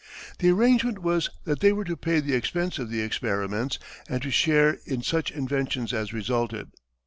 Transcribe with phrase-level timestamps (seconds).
[0.39, 3.77] The arrangement was that they were to pay the expense of the experiments
[4.09, 6.71] and to share in such inventions as resulted.